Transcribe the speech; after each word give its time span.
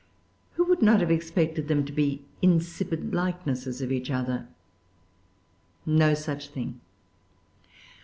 Who 0.53 0.63
would 0.65 0.81
not 0.81 0.99
have 1.01 1.11
expected 1.11 1.67
them 1.67 1.85
to 1.85 1.91
be 1.91 2.25
insipid 2.41 3.13
likenesses 3.13 3.83
of 3.83 3.91
each 3.91 4.09
other? 4.09 4.47
No 5.85 6.15
such 6.15 6.47
thing. 6.47 6.81